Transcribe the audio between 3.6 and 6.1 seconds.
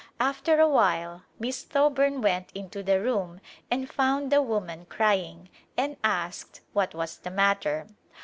and found the woman crying and